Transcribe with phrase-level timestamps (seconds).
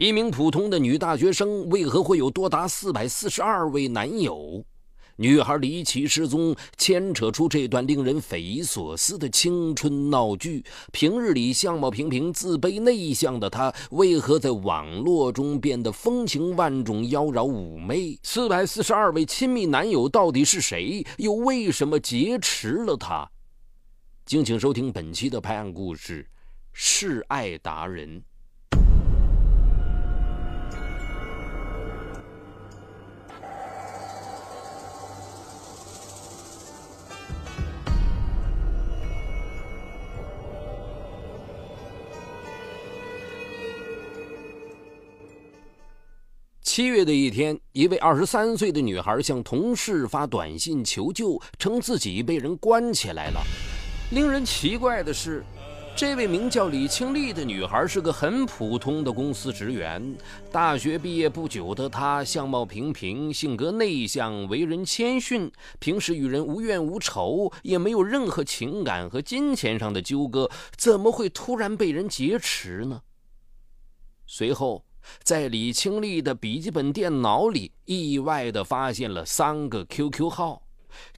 [0.00, 4.64] 一名普通的女大学生为何会有多达四百四十二位男友？
[5.16, 10.64] 女孩离奇失踪，牵扯出这段令人匪夷所思的青春闹剧。
[10.90, 18.18] 平日里相貌平平、自卑内向的她，为何在网络中变得风情万种、妖娆妩媚？
[18.22, 21.04] 四百四十二位亲密男友到底是谁？
[21.18, 23.28] 又为什么劫持了她？
[24.24, 26.22] 敬请收听本期的拍案故事，
[26.72, 28.20] 《示爱达人》。
[46.72, 53.42] 七月的一天，一位二十三岁的女孩向同事发短信求救，称自己被人关起来了。
[54.12, 55.44] 令人奇怪的是，
[55.96, 60.16] 这位名叫李清丽的女孩是个很普通的公司职员。
[60.52, 73.02] 大学毕业不久的她，相貌平平，性格内向，为人谦逊，平时与人无怨无仇，也没有任何情感和金钱上的纠葛，怎么会突然被人劫持呢？
[74.24, 74.84] 随后。
[75.22, 80.62] 在李清丽的笔记本电脑里，意外地发现了三个 QQ 号。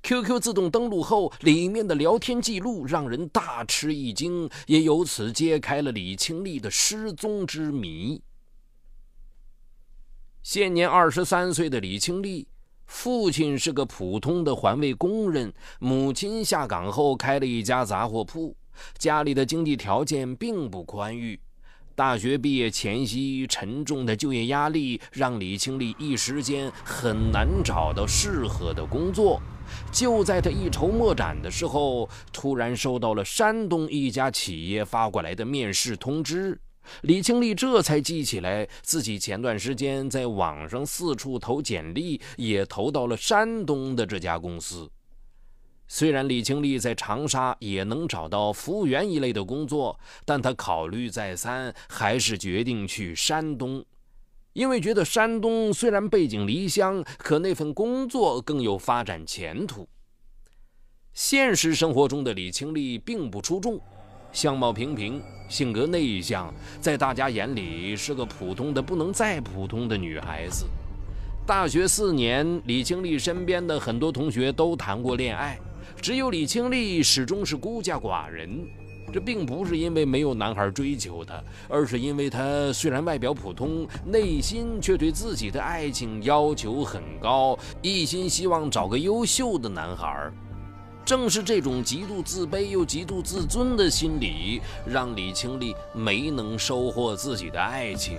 [0.03, 8.21] QQ 自动登录后，里面的聊天记录让人大吃一惊，也由此揭开了李清丽的失踪之谜。
[10.43, 12.47] 现年二十三岁的李清丽，
[12.85, 18.55] 父亲是个普通的环卫工人，母亲下岗后开了一家杂货铺，
[18.99, 21.41] 家里的经济条件并不宽裕。
[22.03, 29.41] 大学毕业前夕，沉重的就业压力让李清丽一时间很难找到适合的工作。
[29.93, 36.61] 就在他一筹莫展的时候，突然收到了山东一家企业发过来的面试通知。
[37.03, 44.91] 李清丽这才记起来，自己前段时间在网上四处投简历，也投到了山东的这家公司。
[45.95, 53.85] 虽然李清丽在长沙也能找到服务员一类的工作，但她考虑再三，还是决定去山东，
[54.55, 59.87] 因为觉得山东虽然背井离乡，可那份工作更有发展前途。
[61.13, 63.79] 现实生活中的李清丽并不出众，
[64.33, 66.51] 相貌平平，性格内向，
[66.81, 70.65] 在大家眼里是个普通的不能再普通的女孩子。
[71.47, 75.61] 大学四年，李清丽身边的很多同学都谈过恋爱。
[76.03, 78.67] 只有李清丽始终是孤家寡人，
[79.13, 90.29] 这并不是因为没有男孩追求她，而是因为她虽然外表普通，内心却对自己的爱情要求很高，一心希望找个优秀的男孩。
[91.05, 98.19] 正是这种极度自卑又极度自尊的心理，让李清丽没能收获自己的爱情。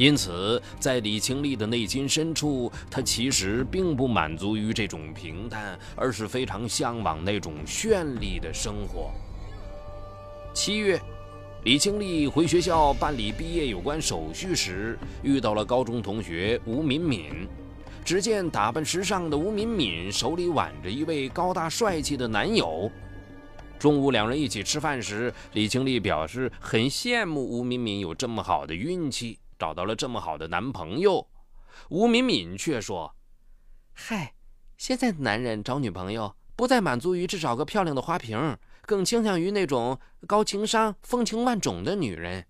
[0.00, 9.10] 因此，在李清丽的内心深处，她其实并不满足于这种平淡，而是非常向往那种绚丽的生活。
[10.54, 10.98] 七月，
[11.64, 17.46] 李清丽回学校办理毕业有关手续时，遇到了高中同学吴敏敏。
[18.02, 22.90] 只见打扮时尚的吴敏敏手里挽着一位高大帅气的男友。
[23.78, 29.38] 中午两人一起吃饭时，李清丽表示很羡慕吴敏敏有这么好的运气。
[29.60, 31.28] 找到了这么好的男朋友，
[31.90, 33.14] 吴敏敏却说
[33.92, 34.34] ：“嗨，
[34.78, 38.56] 现在的男人找女朋友不再满足于只找个漂亮的花瓶，
[38.86, 42.46] 更倾向于那种高情商、风情万种的女人。”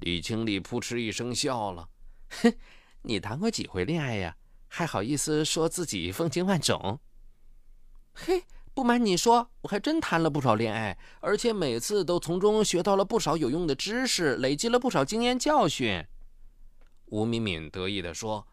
[0.00, 1.88] 李清丽扑哧一声笑了
[2.42, 2.54] ：“哼，
[3.00, 4.36] 你谈过几回恋爱呀？
[4.68, 7.00] 还好意思说自己风情万种？
[8.12, 8.44] 嘿。”
[8.76, 16.04] 不瞒你说，我还真谈了不少恋爱，而且每次都从中学到了不少有用的知识，累积了不少经验教训。
[17.06, 18.46] 吴敏敏得意地说：“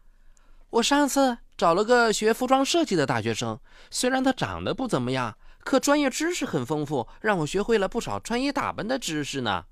[0.70, 9.66] 我上次找了个学服装设计的大学生，虽然他长得不怎么样，可专业知识很丰富，让我学会了不少穿衣打扮的知识呢。”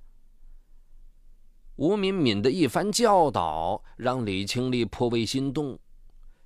[1.76, 5.78] 吴敏敏的一番教导让李清丽颇为心动。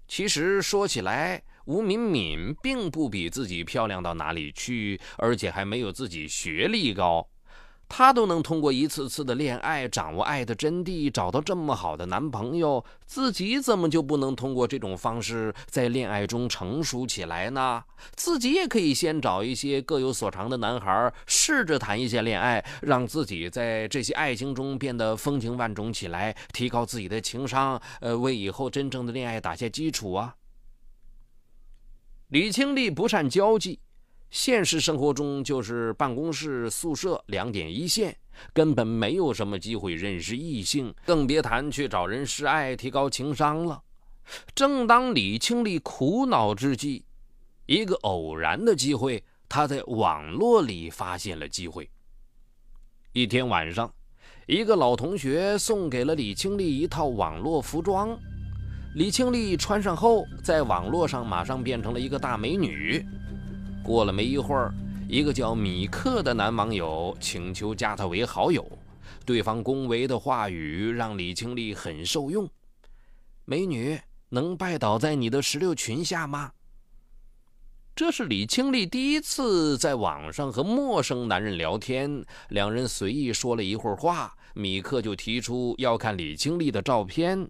[0.06, 7.28] 其实说起来，吴敏敏并不比自己漂亮到哪里去，而且还没有自己学历高。
[7.88, 17.82] 她都能通过一次次的恋爱掌握爱的真谛，找到这么好的男朋友，自己怎么就不能通过这种方式在恋爱中成熟起来呢？
[18.16, 30.34] 自己也可以先找一些各有所长的男孩，试着谈一些恋爱，让自己在这些爱情中变得风情万种起来，提高自己的情商，呃，为以后真正的恋爱打下基础啊。
[32.28, 33.78] 李清丽不善交际。
[34.30, 38.16] 现实生活中就是办公室、宿舍两点一线，
[38.52, 43.80] 根本没有什么机会认识异性，更别谈去找人示爱、提高情商了。
[44.56, 47.04] 正当李清丽苦恼之际，
[47.66, 51.88] 一个偶然的机会，他在网络里发现了机会。
[53.12, 53.94] 一天晚上，
[54.48, 58.18] 一个老同学送给了李清丽一套网络服装。
[58.96, 63.04] 李清丽穿上后，在网络上马上变成了一个大美女。
[63.84, 64.72] 过了没一会儿，
[65.06, 68.66] 一个叫米克的男网友请求加她为好友，
[69.26, 72.48] 对方恭维的话语让李清丽很受用。
[73.44, 74.00] 美女，
[74.30, 76.52] 能拜倒在你的石榴裙下吗？
[77.94, 87.46] 这是李清丽第一次在网上和陌生男人聊天，两人随意说了一会儿话，米克就提出要看李清丽的照片。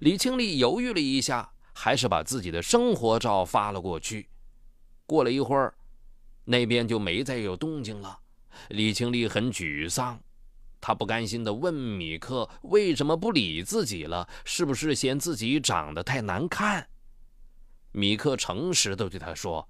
[0.00, 4.28] 李清丽犹豫了一下，还是把自己的生活照发了过去。
[5.06, 5.74] 过了一会儿，
[6.44, 8.18] 那边就没再有动静了。
[8.68, 10.18] 李清丽很沮丧，
[10.80, 14.28] 她不甘心地问米克：“为什么不理自己了？
[14.44, 16.88] 是不是嫌自己长得太难看？”
[17.92, 19.68] 米克诚实地对她说。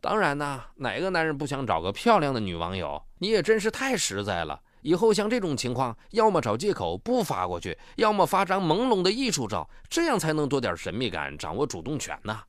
[0.00, 3.02] 当然呐，哪个男人不想找个漂亮的女网友？
[3.18, 4.60] 你也真是太实在了。
[4.84, 12.42] 以后像这种情况，要么找借口不发过去，要么发张朦胧的艺术照，这样才能多点神秘感，掌握主动权呢。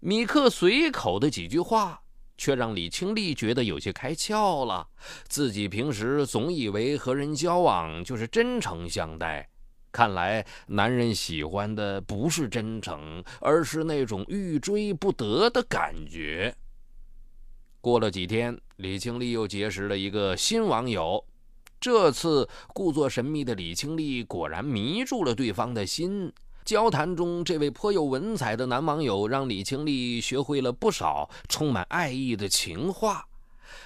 [0.00, 2.02] 米克随口的几句话，
[2.36, 4.88] 却让李清丽觉得有些开窍了。
[5.28, 9.48] 自己平时总以为和人交往就是真诚相待。
[9.92, 16.52] 看来，男人喜欢的不是真诚，而是那种欲追不得的感觉。
[17.82, 21.24] 过了几天，李清丽又结识了一个新网友。
[21.80, 26.32] 这次故作神秘的李清丽果然迷住了对方的心。
[26.64, 33.26] 交谈中，这位颇有文采的男网友让李清丽学会了不少充满爱意的情话。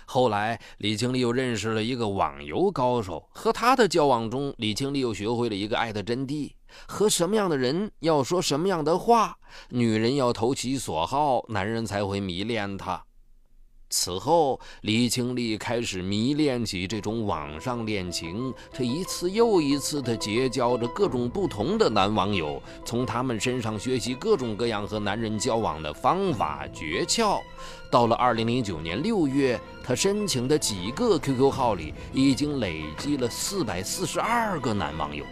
[0.04, 6.52] 后来，李清丽又认识了一个网游高手，和他的交往中，李清丽又学会了一个爱的真谛：
[6.86, 9.38] 和什么样的人要说什么样的话，
[9.70, 13.02] 女人要投其所好，男人才会迷恋她。
[13.88, 18.52] 此后，李清丽开始迷恋起这种网上恋情。
[18.72, 27.40] 她一次又一次地结交着各种不同的男网友，从他们身上学习各种各样和男人交往的方法诀窍。
[27.88, 35.24] 到了2009年6月，她申请的几个 QQ 号里已经累积了442个男网友。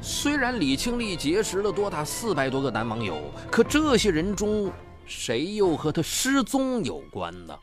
[0.00, 3.16] 虽然李清丽结识了多达四百多个男网友，
[3.52, 4.68] 可这些人中，
[5.12, 7.56] 谁又和他失踪有关呢？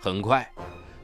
[0.00, 0.48] 很快，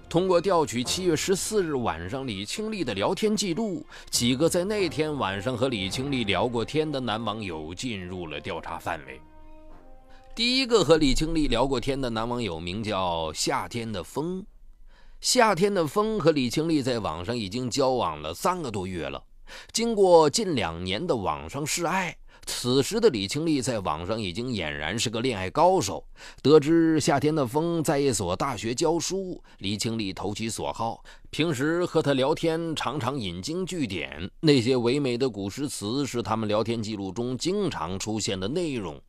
[0.08, 9.20] 通过调取七月十四日晚上李清丽的聊天记录，几个在那天晚上和李清丽聊过天的男网友进入了调查范围。
[10.34, 14.46] 第一个和李清丽聊过天的男网友名叫夏天的风，
[15.20, 19.22] 夏天的风和李清丽在网上已经交往了三个多月了，
[19.72, 22.16] 经过近两年的网上示爱。
[22.46, 26.04] 此时的李清丽在网上已经俨然是个恋爱高手。
[26.42, 39.00] 得知夏天的风在一所大学教书，李清丽投其所好，平时和他聊天常常引经据典，那些唯美的古诗词是他们聊天记录中经常出现的内容。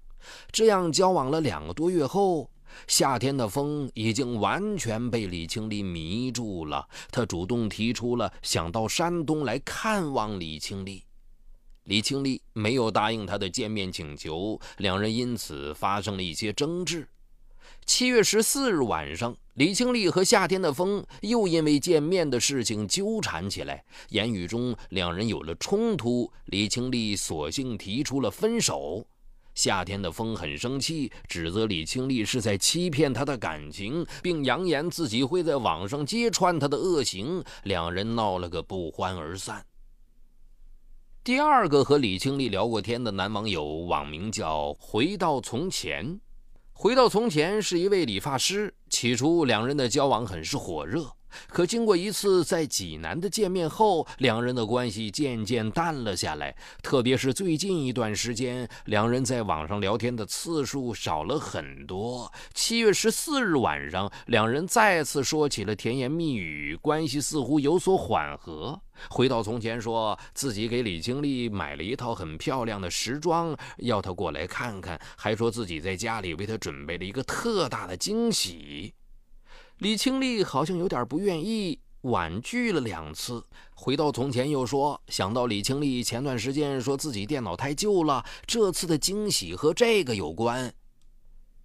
[0.51, 2.49] 这样交往了两个多月后，
[2.87, 11.03] 夏天的风已经完全被李清丽迷住了，他主动提出了想到山东来看望李清丽。
[11.91, 17.05] 李清丽没有答应他的见面请求，两人因此发生了一些争执。
[17.85, 26.31] 七月十四日晚上，李清丽和夏天的风又因为见面的事情纠缠起来，言语中两人有了冲突。
[26.45, 29.05] 李清丽索性提出了分手。
[29.53, 37.43] 夏天的风很生气，指责李清丽是在欺骗他的感情，并扬言自己会在网上揭穿他的恶行。
[37.63, 39.65] 两人闹了个不欢而散。
[41.23, 46.19] 第二个和李清丽聊过天的男网友，网名叫“回到从前”。
[46.73, 48.73] 回到从前是一位理发师。
[48.89, 51.15] 起初，两人的交往很是火热。
[51.47, 56.55] 可经过一次在济南的见面后，两人的关系渐渐淡了下来。
[56.81, 62.31] 特别是最近一段时间，两人在网上聊天的次数少了很多。
[62.53, 68.79] 七月十四日晚上，两人再次说起了甜言蜜语，关系似乎有所缓和。
[69.09, 78.93] 回到从前，说自己给李清丽买了一套很漂亮的时装，要她过来看看，还说自己在家里为她准备了一个特大的惊喜。
[79.81, 83.43] 李清丽好像有点不愿意，婉拒了两次。
[83.73, 90.71] 回到从前又说，想到李清丽前段时间说自己电脑太旧了，这次的惊喜和这个有关。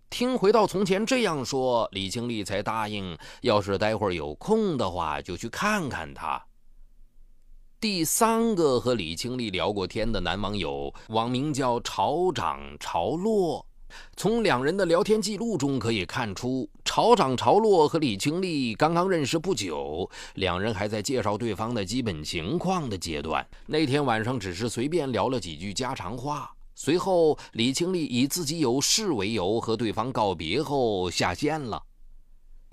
[0.08, 6.42] 听回到从前这样说，李清丽才答应，要是待会儿有空的话，就去看看他。
[7.78, 13.66] 第三个和李清丽聊过天的男网友，网名叫潮涨潮落。
[14.16, 23.46] 从两人的聊天记录中可以看出，潮涨潮落和李清丽刚刚认识不久，两人还在介绍对方的基本情况的阶段。
[23.66, 26.50] 那天晚上只是随便聊了几句家常话。
[26.74, 31.82] 随后，李清丽以自己有事为由和对方告别后下线了。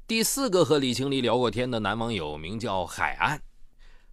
[0.05, 3.41] 第四个和李清丽聊过天的男网友名叫海岸，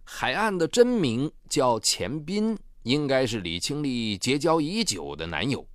[0.05, 5.67] 海岸的真名叫钱斌，应该是李清丽结交已久的男友。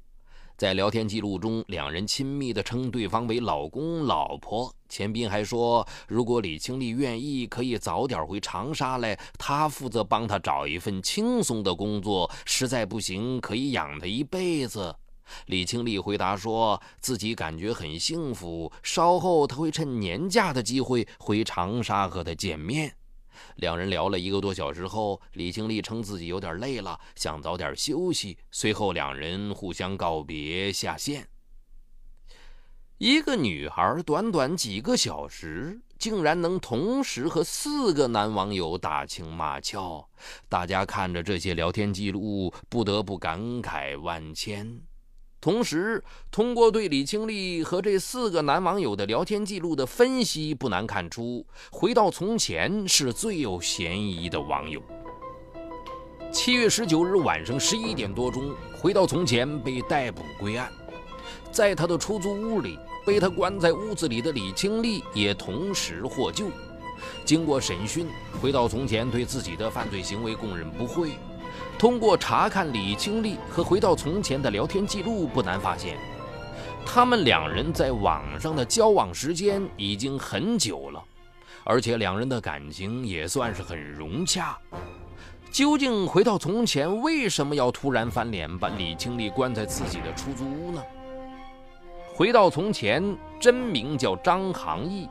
[0.57, 4.73] 在聊天记录中，两人亲密地称对方为老公、老婆。
[4.89, 12.31] 钱斌还说，如果李清丽愿意，可以早点回长沙来，他负责帮她找一份轻松的工作。
[12.47, 14.97] 实在不行，可以养她一辈子。
[15.47, 22.95] 李清丽回答说自己感觉很幸福，稍后他会趁年假的机会回长沙和他见面。
[23.57, 28.39] 两人聊了一个多小时后，李清丽称自己有点累了，想早点休息。
[28.51, 31.29] 随后，两人互相告别下线。
[32.99, 40.09] 一个女孩短短几个小时，竟然能同时和四个男网友打情骂俏，
[40.49, 44.81] 大家看着这些聊天记录，不得不感慨万千。
[45.47, 54.83] 同时，通过对李清丽和这四个男网友的聊天记录的分析，不难看出，回到从前是最有嫌疑的网友。
[56.33, 60.69] 七月十九日晚上十一点多钟，回到从前被逮捕归案，
[61.53, 62.77] 在他的出租屋里，
[63.07, 66.49] 被他关在屋子里的李清丽也同时获救。
[67.25, 68.09] 经过审讯，
[68.43, 71.11] 回到从前对自己的犯罪行为供认不讳。
[71.79, 75.99] 通过查看李清丽和回到从前的聊天记录，不难发现，
[76.87, 81.03] 他们两人在网上的交往时间已经很久了，
[81.65, 84.57] 而且两人的感情也算是很融洽。
[85.51, 90.83] 究竟回到从前为什么要突然翻脸，把李清丽关在自己的出租屋呢？
[92.15, 95.09] 回到从前真名叫张航义，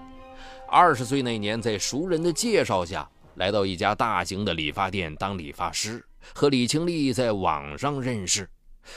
[0.68, 6.04] 二十岁那年在熟人的介绍下来到一家大型的理发店当理发师。
[6.34, 8.50] 和李清丽在网上认识，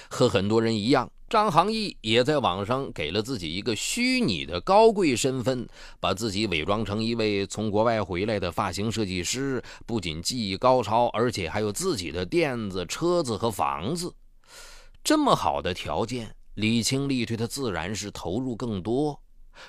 [0.08, 5.68] 和很多人一样，张航毅也在网上给了自己一个虚拟的高贵身份，
[6.00, 14.14] 把自己伪装成一位从国外回来的发型设计师，不仅技艺高超，而且还有自己的店子、车子和房子。
[15.04, 19.20] 这么好的条件，李清丽对他自然是投入更多。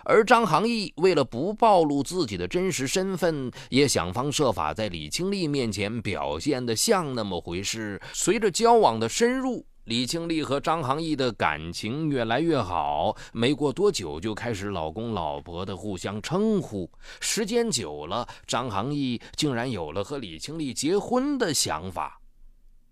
[0.04, 8.02] 而张航义为了不暴露自己的真实身份，也想方设法在李清丽面前表现得像那么回事。
[8.14, 16.90] 随着交往的深入，李清丽和张航义的感情越来越好，没过多久就开始老公老婆的互相称呼。
[17.20, 22.19] 时间久了，张航义竟然有了和李清丽结婚的想法。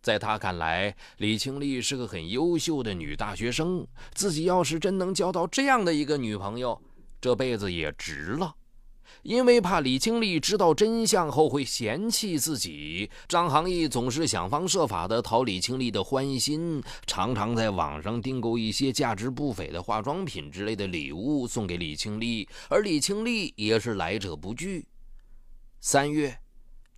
[0.02, 6.82] 在他看来，李清丽是个很优秀的女大学生，自己要是真能交到这样的一个女朋友，
[7.20, 8.56] 这辈子也值了。
[9.24, 24.88] 因为怕李清丽知道真相后会嫌弃自己，张航义总是想方设法的讨李清丽的欢心，常常在网上订购一些价值不菲的化妆品之类的礼物送给李清丽，而李清丽也是来者不拒。
[25.82, 26.40] 三月，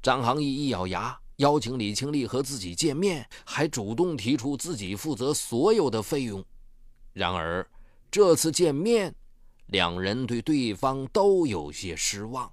[0.02, 1.20] 张航义一咬牙。
[1.40, 6.44] 邀请李清丽和自己见面，还主动提出自己负责所有的费用。
[7.14, 7.66] 然而，
[8.12, 9.16] 这次见面，
[9.68, 12.52] 两人对对方都有些失望。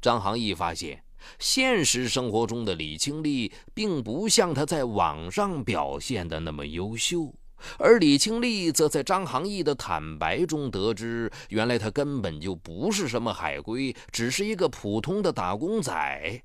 [0.00, 1.02] 张航义发现，
[1.40, 7.34] 现实生活中的李清丽并不像他在网上表现的那么优秀，
[7.78, 16.42] 而李清丽则在张航义的坦白中得知，原来他根本就不是什么海归，只是一个普通的打工仔。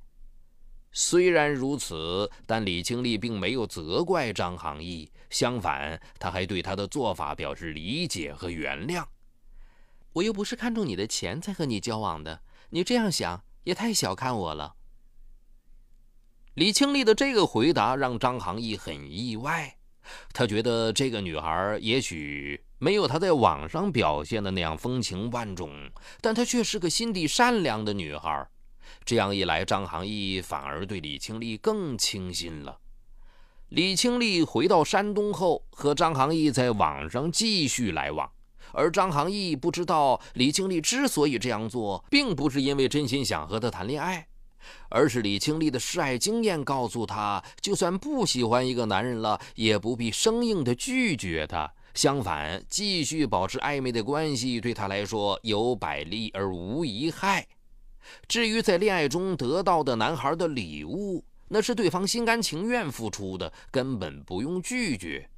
[0.92, 9.06] 虽然如此，但李清丽并没有责怪张航义，相反，他还对他的做法表示理解和原谅。
[10.14, 12.42] 我又不是看中你的钱才和你交往的，
[12.72, 14.74] 你这样想也太小看我了。
[16.56, 19.78] 李清丽的这个回答让张航义很意外，
[20.34, 28.50] 他觉得这个女孩也许没有他在网上表现的那样风情万种，但她却是个心地善良的女孩。
[29.06, 32.80] 这样一来，张航义反而对李清丽更倾心了。
[33.70, 38.32] 李清丽回到山东后，和张航义在网上继续来往，
[38.74, 44.28] 而张航义不知道，李清丽之所以这样做，并不是因为真心想和他谈恋爱，
[44.90, 51.72] 而是李清丽的示爱经验告诉他，就算不喜欢一个男人了，也不必生硬的拒绝他。
[51.94, 57.46] 相反，继续保持暧昧的关系对他来说有百利而无一害。
[58.28, 65.30] 至于在恋爱中得到的男孩的礼物，那是对方心甘情愿付出的，根本不用拒绝。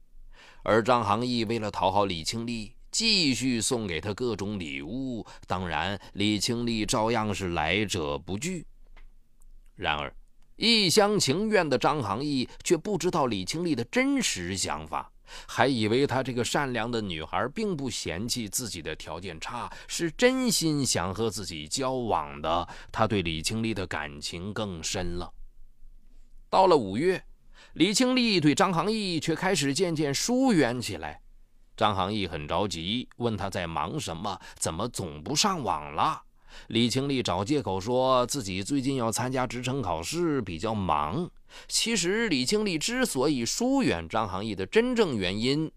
[0.64, 8.66] 而张航义为了讨好李清丽，继续送给她各种礼物，当然李清丽照样是来者不拒。
[9.76, 10.14] 然而，
[10.58, 15.12] 一厢情愿的张航义却不知道李清丽的真实想法。
[15.48, 22.68] 还以为她这个善良的女孩并不嫌弃自己的条件差，是真心想和自己交往的。
[22.92, 25.32] 他对李清丽的感情更深了。
[26.50, 27.24] 到了五月，
[27.74, 31.22] 李清丽对张航义却开始渐渐疏远起来。
[31.78, 36.22] 张航义很着急，问他在忙什么，怎么总不上网了？
[36.68, 41.30] 李清丽找借口说自己最近要参加职称考试，比较忙。
[41.68, 45.72] 其实，李清丽之所以疏远张航义的真正原因，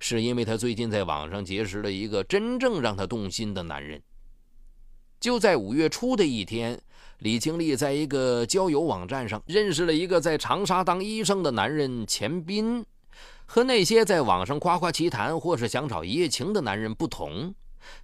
[0.00, 4.02] 是因为他最近在网上结识了一个真正让他动心的男人。
[5.20, 6.80] 就在五月初的一天，
[7.18, 12.84] 李清丽在一个交友网站上认识了一个在长沙当医生的男人钱斌。
[13.50, 17.54] 和那些在网上夸夸其谈或是想找一夜情的男人不同。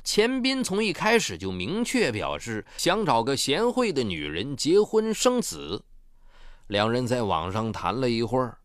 [0.02, 5.84] 钱斌从一开始就明确表示想找个贤惠的女人结婚生子。
[6.68, 8.56] 两人在网上谈了一会儿，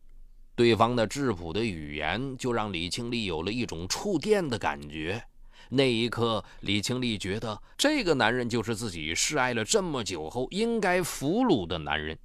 [0.56, 5.22] 对方的质朴的语言就让李清丽有了一种触电的感觉。
[5.70, 12.18] 那一刻，李清丽觉得这个男人就是自己示爱了这么久后应该俘虏的男人。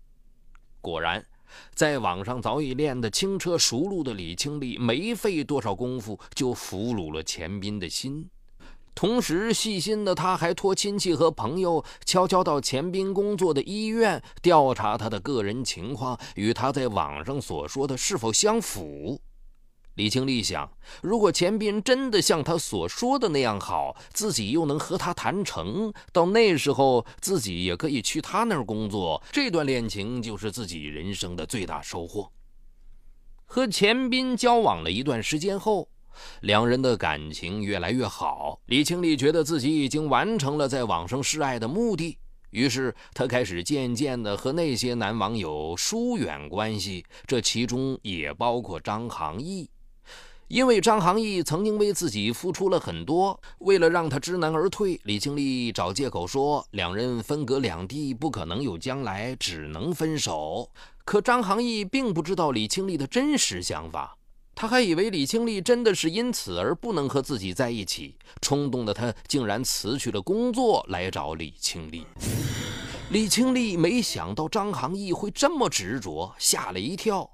[0.80, 1.24] 果然，
[1.74, 8.30] 在网上早已练得轻车熟路的李清丽，没费多少功夫就俘虏了钱斌的心。
[8.94, 19.20] 同时，细心的他还托亲戚和朋友悄悄到钱斌工作的医院调查他的个人情况，与他在网上所说的是否相符。
[19.96, 20.70] 李清丽想，
[21.02, 32.30] 如果钱斌真的像他所说的那样好，自己又能和他谈成，到那时候自己也可以去他那儿工作，这段恋情就是自己人生的最大收获。
[33.44, 35.88] 和钱斌交往了一段时间后。
[36.40, 42.18] 两人的感情越来越好，李清丽觉得自己已经完成了在网上示爱的目的，
[42.50, 49.68] 于是她开始渐渐地和那些男网友疏远关系，这其中也包括张航义。
[50.48, 60.70] 因为张航义曾经为自己付出了很多，为了让他知难而退，李清丽找借口说两人分隔两地，不可能有将来，只能分手。
[61.06, 64.16] 可张航义并不知道李清丽的真实想法。
[64.54, 72.06] 他还以为李清丽真的是因此而不能和自己在一起，冲动的他竟然辞去了工作来找李清丽。
[73.10, 77.28] 李清丽没想到张航义会这么执着，吓了一跳。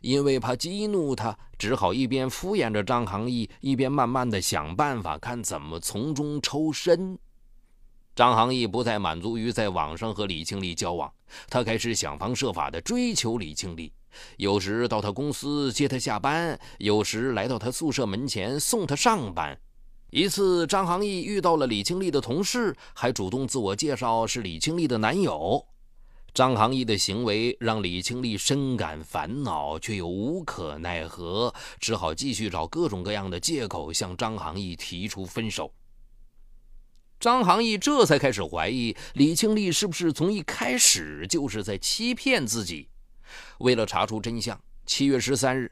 [0.00, 7.18] 因为怕激怒他，只好一边敷衍着张航义，一边慢慢的想办法看怎么从中抽身。
[8.14, 11.12] 张航义不再满足于在网上和李清丽交往，
[11.48, 13.92] 他开始想方设法的追求李清丽。
[14.36, 19.58] 有时到他公司接他下班，有时来到他宿舍门前送他上班。
[20.10, 25.66] 一次，张航义遇到了李清丽的同事，还主动自我介绍是李清丽的男友。
[26.32, 35.72] 张航义的行为让李清丽深感烦恼，却又无可奈何，只好继续找各种各样的借口向张航义提出分手。
[37.18, 42.90] 张航义这才开始怀疑李清丽是不是从一开始就是在欺骗自己。
[43.58, 45.70] 为了查出真相，七月十三日，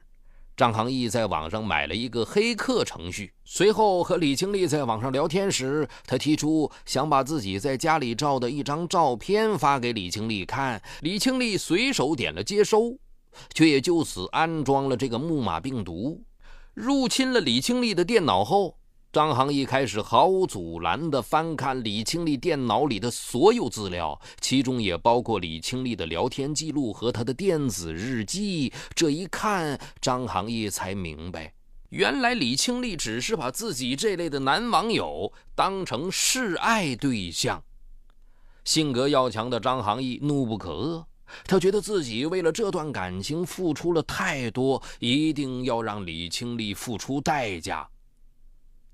[0.56, 3.32] 张航义在网上买了一个黑客程序。
[3.44, 10.80] 随后和李清丽在网上聊天时，他提出想把自己在家里照的一张照片发给李清丽看。
[11.00, 12.96] 李清丽随手点了接收，
[13.52, 16.22] 却也就此安装了这个木马病毒，
[16.72, 18.78] 入侵了李清丽的电脑后。
[19.14, 28.72] 张航一开始毫无阻拦地翻看李清丽电脑里的所有资料，其中也包括李清丽的聊天记录和她的电子日记。
[28.92, 31.54] 这一看，张航一才明白，
[31.90, 37.62] 原来李清丽只是把自己这类的男网友当成示爱对象。
[38.64, 41.04] 性格要强的张航义怒不可遏，
[41.44, 47.88] 他觉得自己为了这段感情付出了太多，一定要让李清丽付出代价。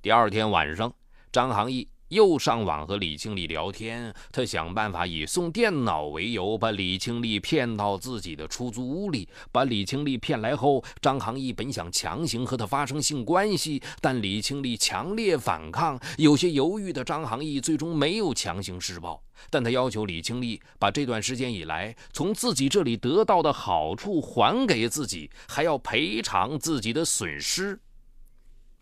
[0.02, 0.90] 第二天晚上，
[1.30, 4.14] 张航义又上网和李清丽聊天。
[4.32, 9.28] 他想办法以送电脑为由，把李清丽骗到自己的出租屋里。
[9.52, 16.00] 把李清丽骗来后，张航义本想强行和她发生性关系，但李清丽强烈反抗。
[16.16, 27.78] 有些犹豫的张航义最终没有强行施暴，但他要求李清丽把这段时间以来从自己这里得到的好处还给自己，还要赔偿自己的损失。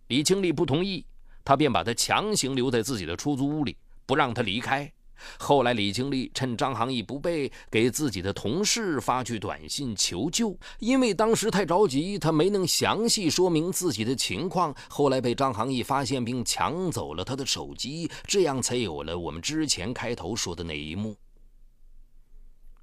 [0.09, 1.05] 李清丽不同意，
[1.45, 4.91] 他便把他强行留在自己的出租屋里，不让他离开。
[5.37, 10.57] 后来，李清丽趁张航义不备，给自己的同事发去短信求救。
[10.79, 14.75] 因为当时太着急，他没能详细说明自己的情况。
[14.89, 21.17] 后来被张航义发现，并抢走了他的手机，这样才有了我们之前开头说的那一幕。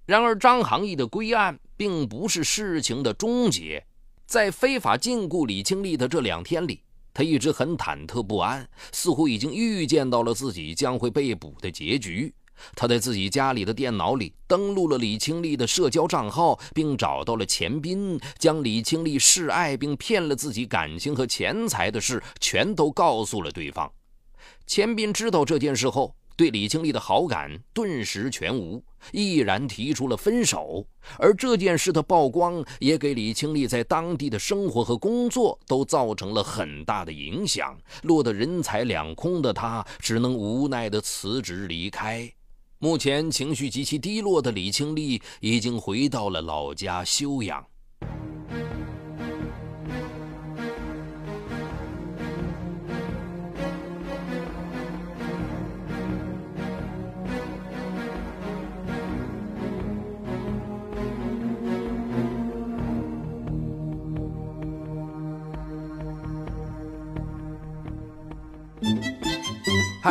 [0.05, 3.83] 然而，张航义的归案并不是事情的终结。
[4.27, 6.81] 在非法禁锢李清丽的这两天里，
[7.15, 12.32] 他一直很忐忑不安，似乎已经预见到了自己将会被捕的结局。
[12.75, 23.89] 他在自己家里的电脑里登录了李清丽的社交账号，并找到了钱斌，将李清丽示爱并骗了自己感情和钱财的事全都告诉了对方。
[24.67, 26.13] 钱斌知道这件事后。
[26.36, 30.86] 对李清丽的好感顿时全无，毅然提出了分手。
[31.17, 37.78] 而这件事的曝光，也给李清丽在当地的生活和工作都造成了很大的影响。
[38.04, 42.30] 落得人财两空的他，只能无奈地辞职离开。
[42.80, 47.65] 目前情绪极其低落的李清丽，已经回到了老家休养。